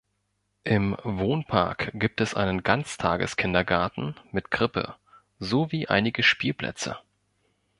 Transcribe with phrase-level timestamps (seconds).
[0.63, 4.95] Im Wohnpark gibt es einen Ganztages-Kindergarten mit Krippe
[5.37, 6.97] sowie einige Spielplätze.